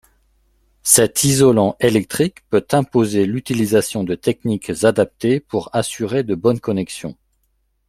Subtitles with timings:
[0.81, 7.15] Cet isolant électrique peut imposer l’utilisation de techniques adaptées pour assurer de bonnes connexions.